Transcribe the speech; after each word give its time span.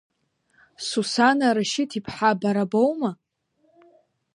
Сусана 0.87 1.49
Рашьыҭ-иԥҳа 1.55 2.31
бара 2.41 2.63
боума? 2.71 3.11